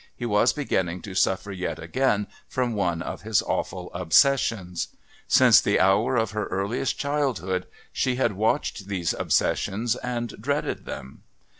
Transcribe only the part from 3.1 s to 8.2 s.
his awful obsessions. Since the hour of her earliest childhood she